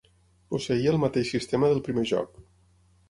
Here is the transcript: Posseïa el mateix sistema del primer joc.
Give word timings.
Posseïa 0.53 0.93
el 0.95 0.97
mateix 1.03 1.29
sistema 1.35 1.69
del 1.73 1.83
primer 1.89 2.07
joc. 2.13 2.45